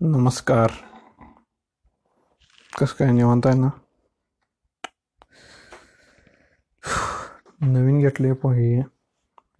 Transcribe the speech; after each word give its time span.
नमस्कार 0.00 0.70
कसं 2.72 2.94
काय 2.98 3.10
निवांत 3.12 3.46
आहे 3.46 3.58
ना 3.58 3.68
नवीन 7.60 7.98
घेतले 7.98 8.28
हे 8.28 8.82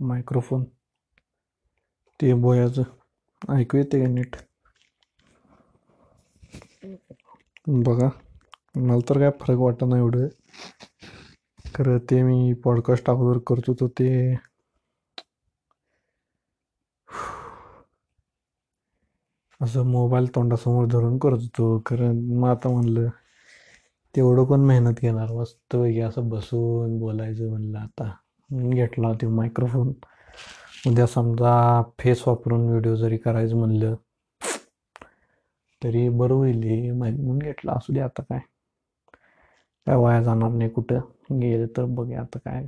मायक्रोफोन 0.01 0.65
ते 2.21 2.33
बोयाचं 2.35 2.83
ऐकू 3.55 3.79
येते 3.79 4.01
का 4.01 4.11
नीट 4.11 4.37
बघा 7.69 8.09
मला 8.77 8.99
तर 9.09 9.19
काय 9.19 9.31
फरक 9.41 9.59
वाटत 9.59 9.85
नाही 9.85 10.03
एवढं 10.03 10.29
खरं 11.75 11.99
ते 11.99 12.23
मी 12.23 12.53
पॉडकास्ट 12.53 13.11
अगोदर 13.11 13.39
करत 13.47 13.69
होतो 13.69 13.89
ते 13.89 14.35
असं 19.61 19.87
मोबाईल 19.87 20.27
तोंडासमोर 20.35 20.87
धरून 20.89 21.19
करत. 21.19 21.39
होतो 21.59 22.13
मग 22.35 22.49
आता 22.49 22.69
म्हणलं 22.69 23.09
तेवढं 24.15 24.45
कोण 24.45 24.65
मेहनत 24.67 25.01
घेणार. 25.03 25.33
मस्त 25.33 25.77
असं 26.03 26.29
बसून 26.29 26.99
बोलायचं 26.99 27.51
म्हणलं 27.51 27.79
आता. 27.79 28.11
म्हणून 28.51 28.71
घेतला 28.73 29.13
ते 29.15 29.27
मायक्रोफोन 29.29 29.93
उद्या 30.87 31.07
समजा 31.07 31.53
फेस 31.99 32.23
वापरून 32.27 32.69
व्हिडिओ 32.69 32.95
जरी 32.97 33.17
करायचं 33.19 33.57
म्हणलं 33.59 33.95
तरी 35.83 36.09
बरं 36.11 36.35
होईल 36.35 36.63
हे. 36.63 36.91
माहिती 36.93 37.23
म्हणून 37.23 37.39
घेतलं. 37.41 37.73
असू 37.73 37.93
दे 37.93 38.01
आता 38.01 38.23
काय. 38.23 38.39
काय 39.87 39.97
वाया 39.97 40.23
जाणार 40.23 40.51
नाही 40.51 40.71
कुठं. 40.71 41.01
गेलं 41.33 41.67
तर 41.77 41.85
बघूया 41.91 42.21
आता 42.21 42.39
काय. 42.41 42.65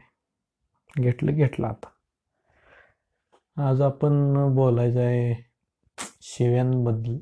घेतलं 0.95 1.35
घेतलं 1.35 1.67
आता. 1.67 1.89
आज 3.57 3.81
आपण 3.83 4.55
बोलायचं 4.55 5.01
आहे 5.01 5.33
शेव्यांबद्दल? 6.23 7.17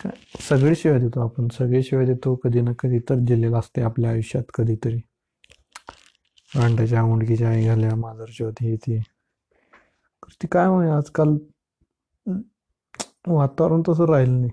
काय? 0.00 0.12
सगळे 0.40 0.74
शेव्या 0.74 0.98
देतो 1.00 1.20
आपण. 1.20 1.48
सगळे 1.48 1.82
शेव्या 1.82 2.06
देतो 2.06 2.34
कधी 2.34 2.60
ना 2.60 2.72
कधी 2.78 2.98
तर 3.08 3.18
दिलेलं 3.24 3.58
असते 3.58 3.82
आपल्या 3.82 4.10
आयुष्यात 4.10 4.50
कधीतरी. 4.54 5.00
अंड्याच्या 6.52 7.04
मुंडकीच्या 7.04 7.48
आई 7.48 7.64
घाल्या 7.64 7.94
माजरची 7.96 8.44
होती 8.44 8.76
ती 8.76 8.98
ती 10.42 10.46
काय 10.46 10.68
म्हणजे 10.68 10.90
आजकाल 10.92 11.36
वातावरण 13.28 13.82
तसं 13.88 14.06
राहिलं 14.06 14.40
नाही. 14.40 14.50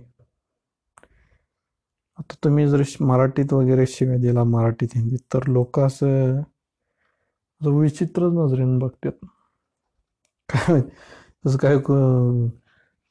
आता 2.19 2.35
तुम्ही 2.43 2.65
जर 2.67 2.81
मराठीत 3.01 3.53
वगैरे 3.53 3.85
शिव्या 3.87 4.17
दिला 4.17 4.43
मराठीत 4.43 4.95
हिंदीत 4.95 5.19
तर 5.33 5.47
लोक 5.47 5.79
असं 5.79 6.41
असं 7.61 7.77
विचित्रच 7.79 8.33
नजरेनं 8.33 8.77
बघतात. 8.79 9.25
काय 10.49 10.81
तसं 11.45 11.57
काय 11.57 11.77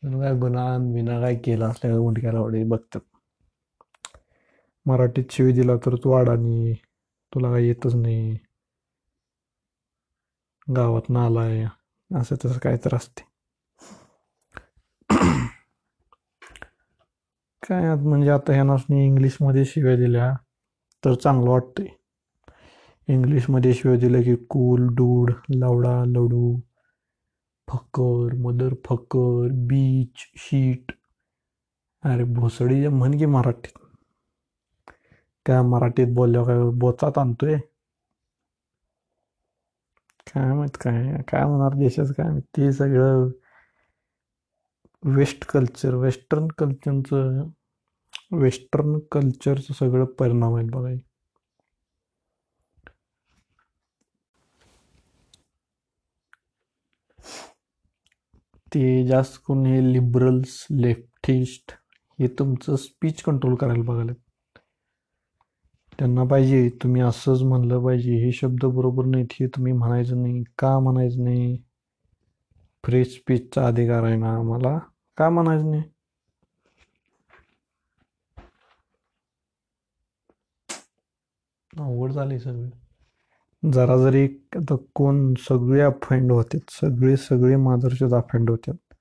काय 0.03 0.35
गुन्हा 0.39 0.65
विना 0.95 1.21
काय 1.21 1.35
केला 1.45 1.67
असल्या 1.69 1.99
मुंडक्याला 2.01 2.39
आवडे 2.39 2.63
बघतात 2.65 3.01
मराठीत 4.87 5.33
शिवी 5.33 5.53
दिला 5.53 5.77
तर 5.77 5.95
तू 6.05 6.13
अडाणी 6.13 6.73
तुला 7.33 7.51
काय 7.53 7.67
येतच 7.67 7.95
नाही. 7.95 8.37
गावात 10.67 11.11
आहे 11.39 11.65
असं 12.11 12.37
तसं 12.45 12.59
काय 12.59 12.77
तर 12.85 12.95
असते. 12.97 13.23
काय 17.63 17.95
म्हणजे 17.95 18.31
आता 18.31 18.53
ह्यानासनी 18.53 19.05
इंग्लिशमध्ये 19.07 19.65
शिव्या 19.65 19.97
दिल्या 19.97 20.33
तर 21.03 21.15
चांगलं 21.15 21.51
वाटतंय. 21.51 21.87
इंग्लिशमध्ये 23.09 23.73
शिव्या 23.75 23.99
दिल्या 23.99 24.23
की 24.23 24.35
कूल 24.51 24.87
डूड 24.95 25.33
लवडा 25.55 26.03
लडू. 26.07 26.55
Fucker 27.69 28.35
mother 28.43 28.75
fucker 28.87 29.53
bitch 29.69 30.25
shit 30.39 30.93
अरे 32.03 32.25
भोसडी 32.35 32.87
म्हण 32.89 33.19
की 33.19 33.27
मराठीत. 33.27 33.79
काय 35.47 35.63
मराठीत 35.63 36.15
बोलल्यावर 36.15 36.49
काय? 36.49 36.71
बोचात 36.79 37.19
आणतोय. 37.19 37.57
काय 40.27 40.53
माहीत 40.55 40.77
काय 40.81 41.23
काय 41.29 41.43
होणार 41.45 41.75
देशाचं 41.79 42.13
काय 42.13 42.27
माहीत? 42.29 42.43
ते 42.57 42.73
सगळं 42.73 43.29
वेस्ट 45.03 45.45
कल्चर 45.49 45.95
वेस्टर्न 45.95 46.47
कल्चरचं 46.59 47.43
वेस्टर्न 48.43 48.99
कल्चरचं 49.13 49.75
सगळं 49.75 50.05
परिणाम 50.19 50.55
आहेत 50.57 50.71
बघा. 50.71 50.95
ते 58.75 59.07
जास्त 59.07 59.39
करून 59.49 59.67
हे 59.67 59.81
लिबरल्स 59.93 60.67
लेफ्टिस्ट 60.71 61.73
हे 62.19 62.29
तुमचं 62.39 62.77
स्पीच 62.77 63.23
कंट्रोल 63.23 63.55
करायला 63.55 63.83
बघायला 63.83 64.13
त्यांना 65.99 66.25
पाहिजे 66.25 66.69
तुम्ही 66.83 67.03
असंच 67.03 67.43
म्हणलं 67.43 67.85
पाहिजे 67.85 68.17
हे 68.17 68.33
शब्द 68.33 68.65
बरोबर 68.65 69.05
नाहीत 69.05 69.33
हे 69.33 69.47
तुम्ही 69.47 69.73
म्हणायचं 69.73 70.23
नाही 70.23 70.43
का 70.59 70.79
म्हणायचं 70.79 71.25
नाही? 71.25 71.57
फ्री 72.85 73.05
स्पीचचा 73.05 73.67
अधिकार 73.67 74.05
आहे 74.05 74.17
ना 74.17 74.35
आम्हाला 74.37 74.79
का 75.19 75.29
म्हणायचं 75.31 75.71
नाही? 75.71 75.83
अवघड 81.73 82.13
झाले 82.13 82.39
सगळं. 82.39 82.71
जरा 83.65 83.97
जरी 83.97 84.23
आता 84.57 84.77
कोण 84.95 85.17
सगळे 85.41 85.81
अफेंड 85.81 86.33
होते 86.33 86.59
सगळे 86.71 87.17
सगळे 87.17 87.57
मादरचेच 87.57 88.13
अफेंड 88.15 88.51
होतात 88.51 88.95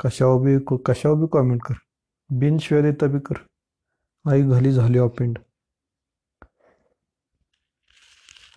कशावर 0.00 0.42
बी 0.42 0.56
कशावर 0.86 1.16
बी 1.20 1.26
कॉमेंट 1.32 1.60
कर. 1.62 1.74
बिनशिवाय 2.30 2.82
देता 2.82 3.06
बी 3.06 3.18
कर. 3.24 3.42
आई 4.24 4.42
घाली 4.42 4.72
झाली 4.72 4.98
अफेंड 4.98 5.38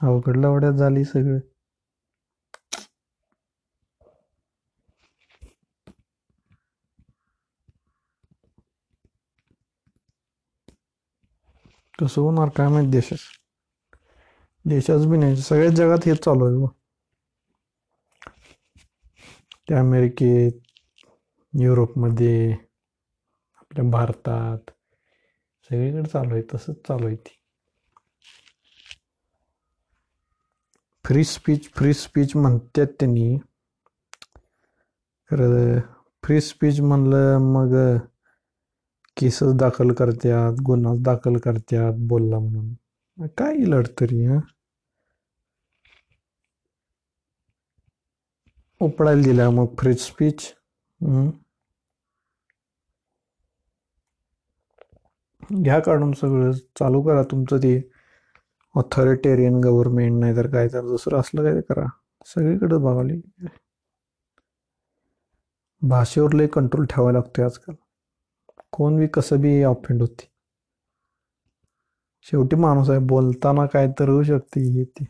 अवघडला 0.01 0.49
वड्यात 0.49 0.73
झाली 0.73 1.03
सगळे. 1.05 1.39
कसं 11.99 12.21
होणार 12.21 12.49
काय 12.49 12.67
माहीत 12.67 12.89
देशात? 12.91 13.17
देशाच 14.65 15.05
बी 15.05 15.17
नाही. 15.17 15.35
सगळ्याच 15.35 15.73
जगात 15.73 15.97
हेच 16.05 16.23
चालू 16.25 16.45
आहे 16.45 16.55
बुवा. 16.55 16.69
त्या 19.67 19.79
अमेरिकेत 19.79 20.51
युरोपमध्ये 21.53 22.51
आपल्या 23.57 23.89
भारतात 23.91 24.71
सगळीकडे 25.69 26.09
चालू 26.09 26.33
आहे. 26.33 26.41
तसंच 26.53 26.75
चालू 26.87 27.07
आहे 27.07 27.15
ती. 27.15 27.37
फ्री 31.05 31.23
स्पीच 31.23 31.69
फ्री 31.73 31.93
स्पीच 31.93 32.35
म्हणतात 32.35 32.87
त्यांनी. 32.99 33.37
खरं 35.31 35.79
फ्री 36.23 36.41
स्पीच 36.41 36.79
म्हणलं 36.81 37.37
मग 37.37 37.75
केसच 39.17 39.55
दाखल 39.55 39.93
करतात 39.93 40.61
गुन्हा 40.61 40.93
दाखल 40.99 41.37
करतात 41.37 41.93
बोलला 41.97 42.39
म्हणून. 42.39 42.73
काय 43.37 43.55
लढतरी 43.57 44.25
हां? 44.25 44.39
उपडायला 48.85 49.21
दिल्या 49.23 49.49
मग 49.51 49.75
फ्री 49.75 49.93
स्पीच 49.99 50.51
घ्या 55.57 55.79
काढून 55.81 56.11
सगळं 56.13 56.51
चालू 56.79 57.01
करा 57.03 57.23
तुमचं 57.31 57.57
ते 57.59 57.75
ऑथॉरिटेरियन 58.75 59.59
गव्हर्नमेंट 59.61 60.19
नाही 60.19 60.35
तर 60.35 60.47
काय 60.49 60.67
तर 60.69 60.81
दुसरं 60.83 61.19
असलं 61.19 61.43
काय 61.43 61.53
ते 61.53 61.61
करा. 61.63 61.85
सगळीकडे 62.27 62.77
बघाली 62.79 63.19
भाषेवर 65.81 66.33
लय 66.33 66.47
कंट्रोल 66.53 66.85
ठेवायला 66.89 67.17
लागतोय 67.17 67.45
आजकाल. 67.45 67.75
कोण 68.73 68.97
बी 68.97 69.07
कसं 69.13 69.41
बी 69.41 69.61
ऑफेंड 69.65 70.01
होती. 70.01 70.27
शेवटी 72.25 72.55
माणूस 72.57 72.89
आहे 72.89 72.99
बोलताना 73.07 73.65
काय 73.67 73.87
तर 73.99 74.09
होऊ 74.09 74.23
शकते 74.25 74.61
हे 74.69 74.83
ते. 74.85 75.05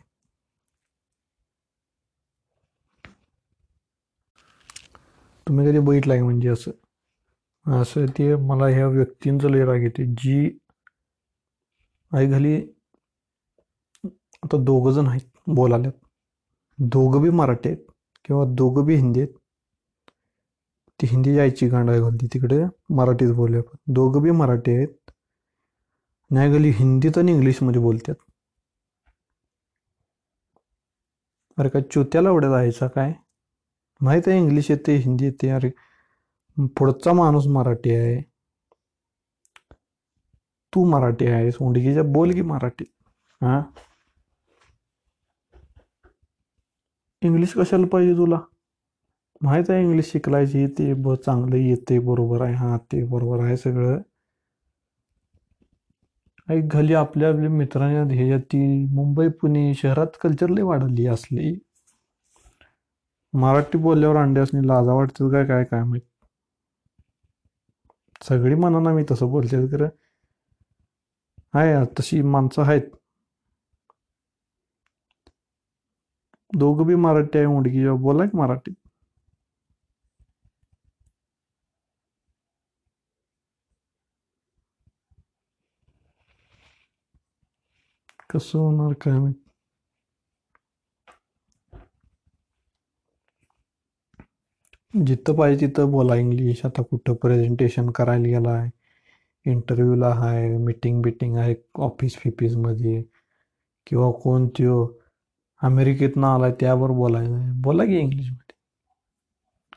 तुम्ही 5.46 5.66
कधी 5.66 5.78
बघितलं 5.78 6.12
आहे 6.14 6.22
म्हणजे 6.22 6.48
असं? 6.48 6.70
असं 7.66 8.06
ते 8.18 8.34
मला 8.46 8.66
ह्या 8.68 8.86
व्यक्तींचं 8.88 9.50
लय 9.50 9.64
राग 9.64 9.82
येते 9.82 10.04
जी 10.18 10.38
आई 12.12 12.26
घाली 12.26 12.54
आता 14.42 14.56
दोघं 14.64 14.92
जण 14.92 15.06
आहेत 15.08 15.50
बोलाल्यात 15.54 15.92
दोघं 16.78 17.22
बी 17.22 17.30
मराठी 17.30 17.68
आहेत 17.68 17.84
किंवा 18.24 18.44
दोघं 18.54 18.84
बी 18.86 18.94
हिंदी 18.96 19.20
आहेत. 19.20 19.32
ती 21.00 21.06
हिंदी 21.06 21.34
जायची 21.34 21.66
गांडा 21.68 21.98
घालती 21.98 22.26
तिकडे 22.34 22.62
मराठीत 22.96 23.32
बोलूया 23.36 23.62
पण 23.62 23.76
दोघं 23.94 24.22
बी 24.22 24.30
मराठी 24.30 24.74
आहेत. 24.76 24.88
नाही 26.30 26.50
घाली 26.52 26.70
हिंदीत 26.74 27.18
आणि 27.18 27.32
इंग्लिशमध्ये 27.32 27.80
बोलतात 27.82 28.14
अरे 31.58 31.68
काय 31.68 31.82
चुत्याला 31.92 32.28
एवढ्या 32.28 32.50
जायचा 32.50 32.86
काय? 32.88 33.12
माहीत 34.00 34.28
आहे 34.28 34.38
इंग्लिश 34.38 34.70
येते 34.70 34.96
हिंदी 34.96 35.24
येते. 35.24 35.48
अरे 35.50 35.70
पुढचा 36.76 37.12
माणूस 37.12 37.46
मराठी 37.46 37.94
आहे. 37.94 38.20
तू 40.72 40.84
मराठी 40.84 41.26
आहेस 41.26 41.56
उंडगीच्या 41.60 42.02
बोल 42.02 42.32
की 42.32 42.42
मराठी. 42.42 42.84
हा? 43.40 43.60
इंग्लिश 47.22 47.52
कशाला 47.54 47.86
पाहिजे 47.86 48.12
तुला? 48.12 48.38
माहीत 49.42 49.70
आहे 49.70 49.82
इंग्लिश 49.82 50.10
शिकलायची 50.12 50.66
ते 50.66 50.92
ब 50.94 51.14
चांगलं 51.14 51.56
येते 51.56 51.98
बरोबर 51.98 52.42
आहे. 52.42 52.54
हा 52.54 52.76
ते 52.92 53.04
बरोबर 53.04 53.44
आहे 53.44 53.56
सगळं. 53.56 54.00
ऐक 56.50 56.64
घाली 56.72 56.94
आपल्या 56.94 57.28
आपल्या 57.28 57.50
मित्रांनी 57.50 58.16
ह्याच्यात 58.16 58.40
ती 58.40 58.86
मुंबई 58.94 59.28
पुणे 59.28 59.74
शहरात 59.74 60.06
कल्चर 60.22 60.62
वाढली 60.62 61.06
असली. 61.06 61.54
मराठी 63.36 63.78
बोलल्यावर 63.78 64.16
अंड्यासनी 64.16 64.66
लाजा 64.68 64.92
वाटतं 64.92 65.30
काय 65.30 65.44
काय 65.46 65.64
काय 65.64 65.82
माहीत? 65.84 66.02
सगळी 68.22 68.54
म्हणा 68.54 68.92
मी 68.92 69.04
तसं 69.10 69.30
बोलते 69.30 69.66
खरं. 69.66 69.88
आहे 71.54 71.70
यार, 71.70 71.84
तशी 71.98 72.22
माणसं 72.22 72.62
आहेत. 72.62 72.90
दोघं 76.52 76.86
बी 76.86 76.94
मराठी 76.94 77.38
आहे 77.38 77.46
उंडकी 77.46 77.80
जेव्हा 77.80 78.00
बोला 78.02 78.24
की 78.24 78.38
मराठी. 78.38 78.74
कसं 88.30 88.58
होणार 88.58 88.92
काय 88.92 89.18
माहीत? 89.18 89.45
जिथं 95.04 95.36
पाहिजे 95.36 95.66
तिथं 95.66 95.90
बोला 95.90 96.14
इंग्लिश 96.14 96.64
आता 96.64 96.82
कुठं 96.82 97.14
प्रेझेंटेशन 97.14 97.90
करायला 97.90 98.24
गेला 98.24 98.50
आहे 98.50 98.70
इंटरव्ह्यूला 99.46 100.08
आहे 100.08 100.56
मीटिंग 100.58 101.02
बिटिंग 101.02 101.36
आहे 101.36 101.54
ऑफिस 101.74 102.16
फिफिसमध्ये 102.16 103.02
किंवा 103.86 104.10
कोण 104.12 104.48
त्यो 104.48 104.86
अमेरिकेतनं 105.62 106.26
आलाय 106.26 106.52
त्यावर 106.60 106.90
बोलायचं 106.90 107.60
बोला 107.62 107.84
की 107.84 107.98
इंग्लिशमध्ये 107.98 108.46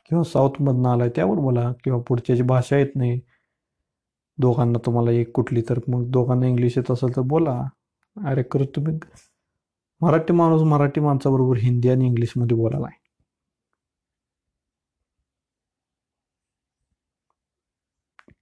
किंवा 0.08 0.24
साऊथमधनं 0.24 0.88
आलाय 0.88 1.08
त्यावर 1.08 1.36
बोला. 1.36 1.72
किंवा 1.84 2.00
पुढच्याची 2.08 2.42
भाषा 2.42 2.76
येत 2.76 2.96
नाही. 2.96 3.20
दोघांना 4.38 4.78
तुम्हाला 4.86 5.10
एक 5.10 5.32
कुठली 5.32 5.62
तर 5.68 5.78
मग 5.88 6.10
दोघांना 6.10 6.46
इंग्लिश 6.46 6.78
येत 6.78 6.90
असेल 6.90 7.16
तर 7.16 7.20
बोला. 7.20 7.60
अरे 8.16 8.42
कर 8.42 8.64
तुम्ही 8.64 8.98
मराठी 10.00 10.32
माणूस 10.32 10.62
मराठी 10.62 11.00
माणसाबरोबर 11.00 11.56
हिंदी 11.56 11.88
आणि 11.88 12.06
इंग्लिशमध्ये 12.06 12.56
बोलायला 12.56 12.86
आहे 12.86 12.99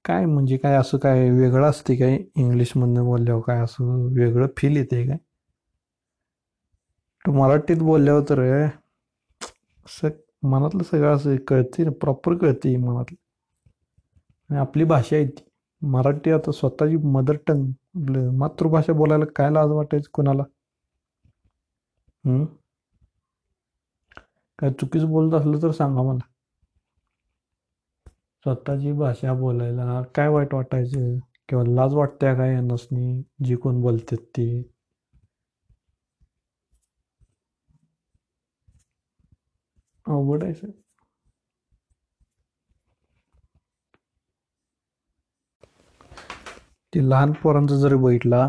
काय 0.09 0.25
म्हणजे 0.27 0.57
काय 0.57 0.75
असं 0.77 0.99
काय 0.99 1.29
वेगळं 1.31 1.69
असते 1.71 1.95
काय? 1.97 2.17
इंग्लिशमधनं 2.37 3.05
बोलल्यावर 3.05 3.43
काय 3.43 3.61
असं 3.61 4.07
वेगळं 4.15 4.47
फील 4.59 4.77
येते 4.77 5.07
काय? 5.07 5.17
तू 7.25 7.33
मराठीत 7.33 7.83
बोलल्यावर 7.83 8.23
तर 8.29 8.41
स 9.87 10.05
मनातलं 10.45 10.83
सगळं 10.83 11.15
असं 11.17 11.37
कळते 11.49 11.85
ना 11.85 11.91
प्रॉपर 12.01 12.37
कळते 12.39 12.77
मनातलं. 12.79 13.17
आणि 14.51 14.59
आपली 14.59 14.85
भाषा 14.85 15.17
आहे 15.17 15.27
ती. 15.27 15.43
मराठी 15.83 16.31
आता 16.31 16.53
स्वतःची 16.53 16.97
मदर 17.07 17.37
टंग 17.47 17.65
आपलं 17.97 18.31
मातृभाषा 18.39 18.93
बोलायला 18.93 19.25
काय 19.37 19.51
लाज 19.51 19.71
वाटायचं 19.71 20.11
कोणाला? 20.15 20.43
काय 24.59 24.71
चुकीचं 24.73 25.11
बोलत 25.11 25.35
असलं 25.35 25.63
तर 25.63 25.71
सांगा 25.73 26.03
मला. 26.03 26.27
स्वतःची 28.49 28.93
भाषा 28.95 29.33
बोलायला 29.35 30.01
काय 30.15 30.29
वाईट 30.31 30.55
वाटायचं? 30.55 31.19
किंवा 31.49 31.65
लाज 31.67 31.95
वाटते 31.95 32.35
काय 32.37 32.53
यांनासनी 32.53 33.23
जी 33.43 33.57
कोण 33.57 33.81
बोलतात 33.81 34.25
ती. 34.29 34.49
अवघड 40.07 40.45
आहे 40.45 40.55
सर. 40.55 40.71
ते 46.93 47.01
लहान 47.03 47.33
पोरांचं 47.35 47.77
जरी 47.79 47.95
बघितला 47.99 48.41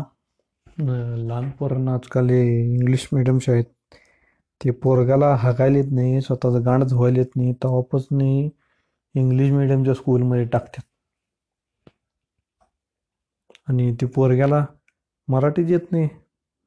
लहान 0.78 1.50
पोरांना 1.58 1.94
आजकाल 1.94 2.30
इंग्लिश 2.32 3.08
मिडियम 3.12 3.38
शाळेत 3.40 3.64
ते 4.60 4.70
पोरगाला 4.80 5.34
हाकायला 5.36 5.78
येत 5.78 5.90
नाही 5.92 6.20
स्वतःचं 6.22 6.64
गाणं 6.64 6.86
धुवायला 6.88 7.18
येत 7.18 7.36
नाही 7.36 7.52
तेव्हापासून 7.54 8.18
इंग्लिश 9.14 9.50
मिडियमच्या 9.52 9.94
स्कूलमध्ये 9.94 10.44
टाकतात. 10.44 10.82
आणि 13.68 13.94
ते 14.00 14.06
पोरग्याला 14.06 14.64
मराठीच 15.28 15.70
येत 15.70 15.92
नाही. 15.92 16.08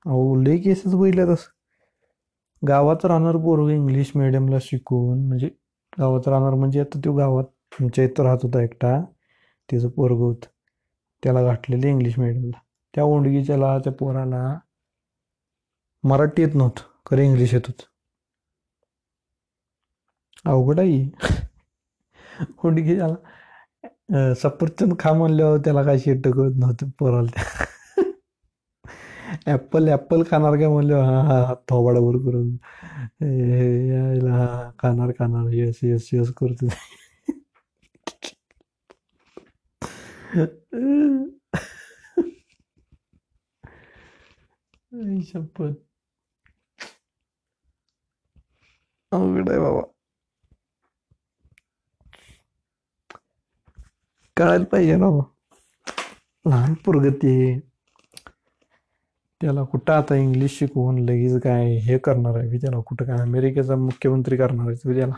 अहो 0.05 0.35
लई 0.35 0.57
केसेस 0.57 0.95
बघितल्या 0.95 1.25
तसं 1.25 2.67
गावात 2.67 3.05
राहणार 3.05 3.35
पोरग 3.35 3.69
इंग्लिश 3.69 4.11
मिडियमला 4.15 4.57
शिकून 4.61 5.27
म्हणजे 5.27 5.49
गावात 5.99 6.27
राहणार 6.27 6.53
म्हणजे 6.53 6.79
आता 6.79 6.99
तो 7.05 7.13
गावात 7.13 7.81
आमच्या 7.81 8.03
इथं 8.05 8.23
राहत 8.23 8.37
होता 8.43 8.61
एकटा. 8.63 8.99
तिचं 9.69 9.89
पोरग 9.89 10.17
होतं. 10.17 10.47
त्याला 11.23 11.43
घातलेलं 11.43 11.87
इंग्लिश 11.87 12.19
मिडियमला 12.19 12.59
त्या 12.93 13.03
ओंडगीच्याला 13.03 13.77
त्या 13.79 13.93
पोराला 13.93 14.43
मराठी 16.03 16.41
येत 16.41 16.55
नव्हतं. 16.55 16.81
खरं 17.05 17.21
इंग्लिश 17.21 17.53
येत 17.53 17.67
होतं. 17.67 17.83
अवघड 20.45 20.79
आहे. 20.79 21.09
ही. 22.33 22.45
ओंडगीच्याला 22.63 23.15
अं, 24.13 24.33
सफरचंद 24.35 24.93
खा 24.99 25.13
म्हणल्यावर 25.13 25.57
त्याला 25.57 25.83
काय 25.83 25.99
शेट 25.99 26.27
कळत 26.27 26.55
नव्हतं 26.57 26.89
पोराला 26.99 27.31
त्या 27.35 27.53
ॲपल 29.47 29.87
ॲपल 29.89 30.23
खाणार 30.31 30.55
काय 30.57 30.67
म्हणल्यावर 30.67 31.03
हा 31.05 31.21
हा 31.23 31.37
हा 31.45 31.53
थोबाडावर 31.69 32.17
करून 32.25 32.49
हे, 33.21 33.27
हे, 33.53 33.87
यायला 33.89 34.31
हा 34.31 34.45
हा, 34.45 34.69
खाणार 34.79 35.11
खाणार 35.19 35.51
यस 35.53 35.79
यस 35.83 36.09
यस 36.13 36.31
करतो 36.37 36.67
आई 44.91 45.21
शपथ 45.23 45.75
अवघड 49.11 49.49
आहे 49.49 49.59
बाबा 49.59 49.81
कळायला 54.37 54.65
पाहिजे 54.65 54.95
ना 54.95 55.05
हो. 55.05 55.21
लहान 56.45 56.73
लहान 56.73 57.09
ते. 57.09 57.59
त्याला 59.41 59.63
कुठं 59.63 59.93
आता 59.93 60.15
इंग्लिश 60.15 60.57
शिकवून 60.59 60.99
लगेच 60.99 61.41
काय 61.41 61.75
हे 61.77 61.97
करणार 61.97 62.35
आहे 62.35 62.49
बी 62.49 62.57
त्याला 62.57 62.79
कुठं 62.79 63.05
काय 63.05 63.17
अमेरिकेचा 63.17 63.75
मुख्यमंत्री 63.75 64.37
करणार 64.37 64.67
आहे 64.67 64.87
बी 64.89 64.95
त्याला. 64.95 65.15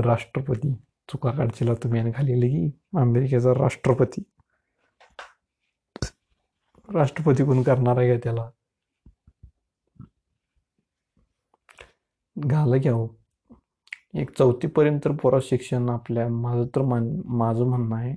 राष्ट्रपती. 0.00 0.74
चुका 1.08 1.30
काढशीला 1.30 1.74
तुम्ही 1.74 2.00
आणि 2.00 2.12
खाली 2.16 2.40
लगी. 2.40 2.70
अमेरिकेचा 2.96 3.52
राष्ट्रपती. 3.54 4.22
राष्ट्रपती 6.88 7.44
कोण 7.44 7.62
करणार 7.62 7.98
आहे 7.98 8.12
का 8.12 8.20
त्याला? 8.24 8.50
घाला 12.36 12.76
घ्या 12.76 12.92
हो. 12.92 13.06
एक 14.16 14.30
चौथीपर्यंत 14.30 15.00
तर 15.04 15.12
पोरा 15.12 15.38
शिक्षण 15.42 15.88
आपल्या 15.88 16.26
माझं 16.28 16.66
तर 16.66 16.82
मान 16.82 17.08
माझं 17.38 17.64
म्हणणं 17.64 17.96
आहे 17.96 18.14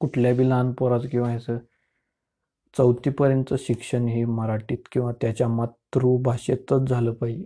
कुठल्या 0.00 0.34
बी 0.34 0.48
लहान 0.48 0.72
पोराचं 0.72 1.08
किंवा 1.08 1.28
ह्याचं 1.28 1.58
चौथीपर्यंत 2.74 3.54
शिक्षण 3.58 4.08
हे 4.08 4.24
मराठीत 4.24 4.88
किंवा 4.92 5.12
त्याच्या 5.12 5.48
मातृभाषेतच 5.48 6.88
झालं 6.88 7.12
पाहिजे. 7.12 7.44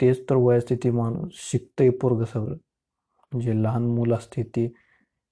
तेच 0.00 0.24
तर 0.30 0.36
वयस्थिती 0.36 0.90
माणूस 0.90 1.40
शिकतंय 1.50 1.90
पोरग 1.90 2.24
सगळं. 2.24 2.56
म्हणजे 3.32 3.62
लहान 3.62 3.86
मुलं 3.86 4.14
असते 4.14 4.42
ते 4.42 4.68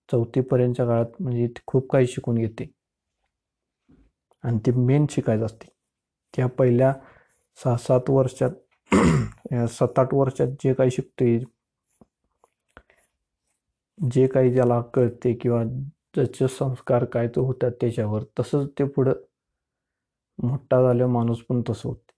चौथीपर्यंतच्या 0.09 0.87
काळात 0.87 1.23
म्हणजे 1.23 1.49
खूप 1.67 1.91
काही 1.93 2.07
शिकून 2.07 2.39
घेते. 2.39 2.71
आणि 4.45 4.59
ते 4.67 4.71
मेन 4.71 5.07
शिकायचं 5.11 5.45
असते. 5.47 5.69
त्या 6.35 6.47
पहिल्या 6.49 6.93
सहा 7.59 7.77
सात 7.77 8.11
वर्षात 8.11 8.51
सात 9.71 9.99
आठ 9.99 10.15
वर्षात 10.15 10.57
जे 10.61 10.75
काही 10.75 10.91
शिकते 10.91 11.39
जे 13.99 14.27
काही 14.27 14.53
ज्याला 14.53 14.81
कळते 14.95 15.33
किंवा 15.35 15.63
त्याचे 16.15 16.49
संस्कार 16.49 17.05
काय 17.05 17.29
तो 17.29 17.45
होतात 17.47 17.71
त्याच्यावर 17.81 18.25
तसंच 18.41 18.71
ते 18.79 18.85
पुढं 18.89 19.13
मोठा 20.39 20.83
झाल्या 20.83 21.07
माणूस 21.09 21.43
पण 21.43 21.63
तसं 21.69 21.89
होते 21.89 22.13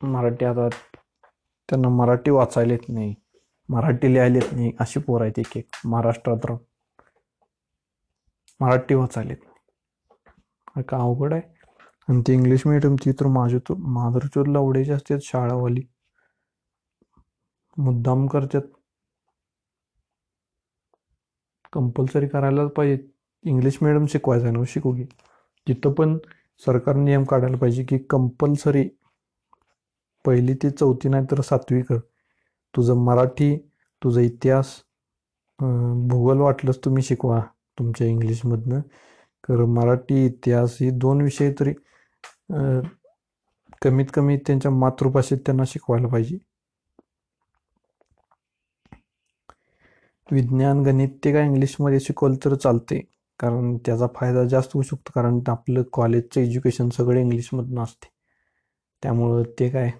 मराठी 0.00 0.44
आता 0.44 0.68
त्यांना 1.68 1.88
मराठी 1.88 2.30
वाचायला 2.30 2.72
येत 2.72 2.88
नाही 2.88 3.14
मराठी 3.68 4.12
लिहायला 4.12 4.34
येत 4.34 4.52
नाही 4.52 4.72
अशी 4.80 5.00
पोरं 5.00 5.24
आहेत 5.24 5.38
एक 5.38 5.56
एक 5.56 5.76
महाराष्ट्रात 5.84 6.46
राहून. 6.46 6.64
मराठी 8.60 8.94
वाचायला 8.94 9.30
येत 9.30 9.44
नाही. 9.44 9.51
का 10.76 10.96
अवघड 10.96 11.32
आहे? 11.34 11.42
आणि 12.08 12.22
ती 12.28 12.32
इंग्लिश 12.34 12.66
मिडियमची 12.66 13.12
तर 13.20 13.26
माझ्या 13.36 13.58
तर 13.68 13.74
माधुरचोर 13.94 14.46
लवड्याची 14.46 14.92
असतात 14.92 15.18
शाळावाली. 15.22 15.82
मुद्दाम 17.76 18.26
करतात. 18.26 18.62
कंपल्सरी 21.72 22.28
करायलाच 22.28 22.70
पाहिजे. 22.76 22.98
इंग्लिश 23.44 23.78
मिडियम 23.82 24.06
शिकवायचं 24.12 24.46
आहे 24.46 24.54
ना 24.56 24.62
शिकू 24.68 24.92
की. 24.96 25.04
तिथं 25.66 25.92
पण 25.94 26.16
सरकार 26.62 26.96
नियम 26.96 27.24
काढायला 27.24 27.56
पाहिजे 27.58 27.84
की 27.84 27.98
कंपल्सरी 28.10 28.88
पहिली 30.24 30.54
ते 30.62 30.70
चौथी 30.70 31.08
नाही 31.08 31.24
तर 31.30 31.40
सातवी 31.42 31.82
कर. 31.82 31.98
तुझं 32.74 33.04
मराठी 33.04 33.56
तुझा 34.02 34.20
इतिहास 34.20 34.74
भूगोल 36.10 36.38
वाटलंच 36.40 36.78
तुम्ही 36.84 37.02
शिकवा 37.02 37.40
तुमच्या 37.78 38.06
इंग्लिशमधनं 38.06 38.80
कारण 39.44 39.70
मराठी 39.70 40.24
इतिहास 40.26 40.76
ही 40.80 40.90
दोन 41.00 41.22
विषय 41.22 41.52
तरी 41.60 41.72
कमीत 43.82 44.06
कमी 44.14 44.36
त्यांच्या 44.46 44.70
मातृभाषेत 44.72 45.38
त्यांना 45.46 45.64
शिकवायला 45.68 46.08
पाहिजे. 46.08 46.38
विज्ञान 50.28 50.82
गणित 50.84 51.08
ते 51.24 51.32
काय 51.32 51.46
इंग्लिशमध्ये 51.46 52.00
शिकवलं 52.00 52.36
तर 52.44 52.54
चालते 52.54 52.98
कारण 53.40 53.76
त्याचा 53.86 54.06
फायदा 54.16 54.44
जास्त 54.48 54.70
होऊ 54.74 54.82
शकतो 54.82 55.12
कारण 55.14 55.40
आपलं 55.50 55.82
कॉलेजचं 55.92 56.40
एज्युकेशन 56.40 56.88
सगळं 56.96 57.20
इंग्लिशमधून 57.20 57.78
असते. 57.78 58.08
त्यामुळं 59.02 59.42
ते 59.58 59.68
काय 59.70 59.90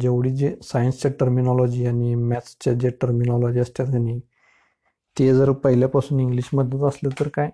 जेवढी 0.00 0.30
जे 0.36 0.54
सायन्सच्या 0.62 1.10
टर्मिनॉलॉजी 1.20 1.86
आणि 1.86 2.14
मॅथ्सच्या 2.14 2.72
जे 2.74 2.90
टर्मिनॉलॉजी 3.00 3.60
असतात 3.60 3.86
त्यांनी 3.86 4.18
ते 5.16 5.32
जर 5.34 5.52
पहिल्यापासून 5.64 6.20
इंग्लिशमधूनच 6.20 6.84
असलं 6.88 7.10
तर 7.20 7.28
काय 7.34 7.50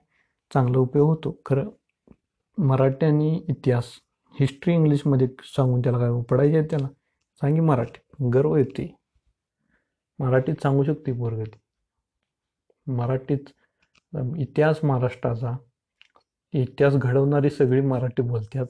चांगला 0.51 0.79
उपयोग 0.79 1.09
होतो. 1.09 1.37
खरं 1.47 1.69
मराठी 2.59 3.07
आणि 3.07 3.35
इतिहास 3.49 3.93
हिस्ट्री 4.35 4.75
इंग्लिशमध्ये 4.75 5.27
सांगून 5.57 5.81
त्याला 5.81 5.99
काय 5.99 6.23
पडायचे 6.31 6.59
आहे 6.59 6.67
त्याला? 6.71 6.89
सांगी 7.43 7.61
मराठी. 7.61 8.01
गर्व 8.35 8.57
येते. 8.57 8.87
मराठीत 10.19 10.63
सांगू 10.63 10.83
शकते 10.85 11.13
पोरगती 11.13 11.59
मराठीत 12.87 13.51
इतिहास 14.39 14.85
महाराष्ट्राचा. 14.85 15.57
इतिहास 16.55 16.95
घडवणारी 16.97 17.51
सगळी 17.51 17.81
मराठी 17.81 18.23
बोलतात 18.23 18.67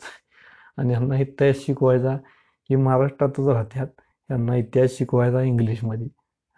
आणि 0.79 0.93
यांना 0.93 1.19
इतिहास 1.19 1.57
शिकवायचा 1.67 2.13
ही 2.71 2.77
महाराष्ट्रातच 2.77 3.49
राहतात 3.49 3.87
यांना 4.31 4.57
इतिहास 4.57 4.97
शिकवायचा 4.99 5.43
इंग्लिशमध्ये 5.43 6.09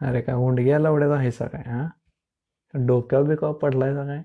अरे 0.00 0.20
काय 0.20 0.34
ओंडग्या 0.36 0.78
लावड्याचा 0.78 1.16
आहे 1.16 1.30
काय 1.30 1.62
हां? 1.66 2.86
डोक्यावर 2.86 3.28
बिकावर 3.28 3.52
पडलायचा 3.52 4.04
काय? 4.04 4.22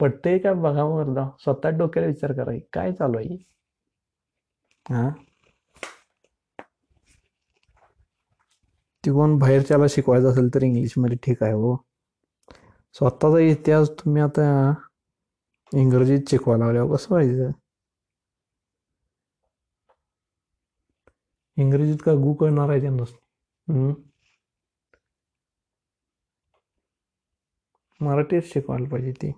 पटतंय 0.00 0.38
का 0.38 0.52
बघा 0.62 0.82
वरदा 0.84 1.24
स्वतः 1.40 1.70
डोक्याला 1.78 2.08
विचार 2.08 2.32
करा 2.34 2.58
काय 2.72 2.92
चालू 2.92 3.18
आहे 3.18 3.36
हा? 4.86 5.08
ती 9.04 9.10
कोण 9.10 9.36
बाहेरच्याला 9.38 9.86
शिकवायचं 9.90 10.30
असेल 10.30 10.48
तर 10.54 10.62
इंग्लिशमध्ये 10.62 11.16
ठीक 11.22 11.42
आहे 11.42 11.52
हो. 11.52 11.76
स्वतःचा 12.94 13.38
इतिहास 13.42 13.90
तुम्ही 13.98 14.22
आता 14.22 14.42
इंग्रजीत 15.72 16.30
शिकवायला 16.30 16.64
लागल्यावर 16.64 16.88
हो. 16.90 16.96
कसं 16.96 17.10
पाहिजे? 17.10 17.50
इंग्रजीत 21.56 22.02
का 22.02 22.14
गु 22.22 22.32
कळणार 22.34 22.70
आहे 22.70 22.80
त्यांना. 22.80 23.04
मराठीत 28.00 28.42
शिकवायला 28.46 28.88
पाहिजे 28.88 29.12
ती. 29.12 29.32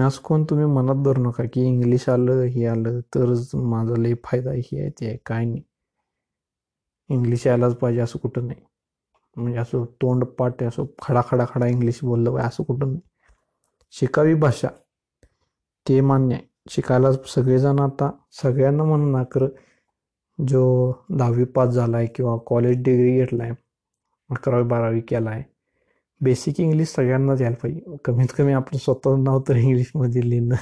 असं 0.00 0.22
कोण 0.22 0.44
तुम्ही 0.44 0.66
मनात 0.66 1.02
धरू 1.04 1.22
नका 1.22 1.44
की 1.52 1.60
इंग्लिश 1.66 2.08
आलं 2.08 2.42
हे 2.44 2.66
आलं 2.66 3.00
तरच 3.14 3.54
माझा 3.54 3.96
लई 3.96 4.14
फायदा 4.24 4.52
हे 4.52 4.80
आहे 4.80 4.90
ते 4.90 5.06
आहे 5.06 5.16
काय 5.26 5.44
नाही. 5.44 5.62
इंग्लिश 7.10 7.46
यायलाच 7.46 7.74
पाहिजे 7.76 8.00
असं 8.00 8.18
कुठं 8.18 8.46
नाही. 8.46 8.60
म्हणजे 9.36 9.58
असं 9.58 9.84
तोंड 10.02 10.24
पाट 10.24 10.62
असं 10.62 10.84
खडा 11.02 11.22
खडा 11.28 11.44
खडा 11.48 11.66
इंग्लिश 11.66 12.00
बोललं 12.04 12.30
पाहिजे 12.32 12.48
असं 12.48 12.64
कुठं 12.64 12.88
नाही. 12.88 13.00
शिकावी 13.94 14.34
भाषा 14.34 14.68
ते 15.86 16.00
मान्य 16.00 16.34
आहे. 16.34 16.44
शिकायला 16.70 17.12
सगळेजण 17.12 17.78
आता 17.80 18.10
सगळ्यांना 18.42 18.84
म्हणून 18.84 19.12
ना 19.12 19.22
जो 20.38 20.92
दहावी 21.10 21.44
पास 21.44 21.68
झाला 21.68 21.96
आहे 21.96 22.06
किंवा 22.06 22.36
कॉलेज 22.46 22.82
डिग्री 22.82 23.10
घेतला 23.18 23.42
आहे 23.44 23.52
अकरावी 24.30 24.64
बारावी 24.64 25.00
केला 25.00 25.30
आहे 25.30 25.42
बेसिक 26.24 26.60
इंग्लिश 26.60 26.88
सगळ्यांनाच 26.88 27.40
यायला 27.40 27.56
पाहिजे. 27.62 27.96
कमीत 28.04 28.32
कमी 28.38 28.52
आपण 28.52 28.76
स्वतः 28.76 29.16
नाव 29.22 29.40
तर 29.48 29.56
इंग्लिशमध्ये 29.56 30.28
लिहिणं. 30.30 30.54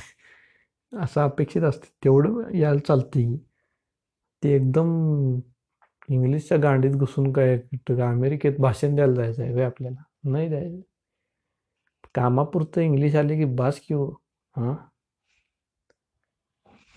असं 0.92 1.20
अपेक्षित 1.20 1.62
असते. 1.62 1.88
तेवढं 2.04 2.56
यायला 2.56 2.78
चालते 2.88 3.24
ते 4.42 4.54
एकदम 4.56 4.88
इंग्लिशच्या 6.08 6.58
गांडीत 6.58 6.94
घुसून 6.96 7.32
काय 7.32 7.56
अमेरिकेत 8.02 8.58
भाषण 8.60 8.94
द्यायला 8.94 9.14
जायचं 9.14 9.42
आहे 9.42 9.62
आपल्याला? 9.62 10.02
नाही 10.24 10.48
द्यायचं 10.48 10.80
कामापुरतं 12.14 12.80
इंग्लिश 12.80 13.14
आले 13.16 13.36
की 13.36 13.44
बास 13.54 13.80
की 13.80 13.94
हो. 13.94 14.06
हां? 14.56 14.74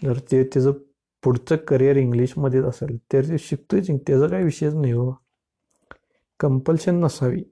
जर 0.01 0.19
ते 0.31 0.43
त्याचं 0.43 0.71
पुढचं 1.23 1.55
करिअर 1.67 1.97
इंग्लिशमध्येच 1.97 2.65
असेल 2.65 2.97
तर 3.13 3.29
ते 3.29 3.37
शिकतोय 3.37 3.81
त्याचा 3.81 4.27
काही 4.27 4.43
विषयच 4.43 4.73
नाही 4.73 4.93
हो. 4.93 5.11
कंपल्शन 6.39 6.95
नसावी. 6.95 7.43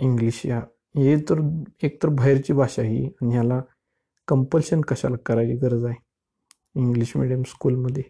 इंग्लिश 0.00 0.46
या 0.46 0.58
हे 0.96 1.16
तर 1.30 1.40
एकतर 1.82 2.08
बाहेरची 2.08 2.52
भाषा 2.52 2.82
ही 2.82 3.04
आणि 3.06 3.32
ह्याला 3.34 3.60
कंपल्शन 4.28 4.80
कशाला 4.80 5.16
करायची 5.26 5.54
गरज 5.58 5.84
आहे? 5.84 5.94
इंग्लिश 6.74 7.16
मिडियम 7.16 7.42
स्कूलमध्ये 7.42 8.02